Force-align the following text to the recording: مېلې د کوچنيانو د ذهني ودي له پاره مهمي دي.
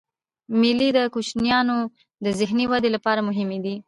مېلې 0.59 0.89
د 0.97 0.99
کوچنيانو 1.13 1.77
د 2.25 2.27
ذهني 2.39 2.65
ودي 2.71 2.89
له 2.95 2.99
پاره 3.05 3.21
مهمي 3.29 3.59
دي. 3.65 3.75